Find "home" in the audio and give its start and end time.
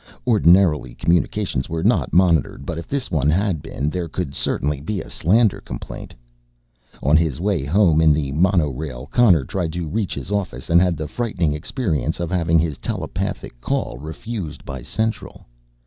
7.63-8.01